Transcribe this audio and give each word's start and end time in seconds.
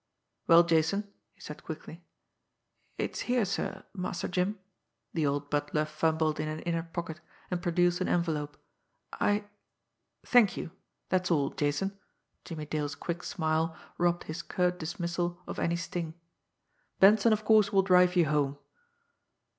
"Well, 0.47 0.63
Jason?" 0.63 1.07
he 1.31 1.41
said 1.41 1.63
quickly. 1.63 2.03
"It's 2.97 3.19
here, 3.29 3.45
sir, 3.45 3.83
Master 3.93 4.27
Jim" 4.27 4.57
the 5.13 5.27
old 5.27 5.51
butler 5.51 5.85
fumbled 5.85 6.39
in 6.39 6.47
an 6.47 6.61
inner 6.61 6.81
pocket, 6.81 7.21
and 7.51 7.61
produced 7.61 8.01
an 8.01 8.07
envelope 8.07 8.57
"I" 9.13 9.45
"Thank 10.25 10.57
you! 10.57 10.71
That's 11.09 11.29
all 11.29 11.51
Jason." 11.51 11.99
Jimmie 12.45 12.65
Dale's 12.65 12.95
quick 12.95 13.21
smile 13.21 13.77
robbed 13.99 14.23
his 14.23 14.41
curt 14.41 14.79
dismissal 14.79 15.39
of 15.45 15.59
any 15.59 15.75
sting. 15.75 16.15
"Benson, 16.99 17.31
of 17.31 17.45
course, 17.45 17.71
will 17.71 17.83
drive 17.83 18.15
you 18.15 18.25
home." 18.25 18.57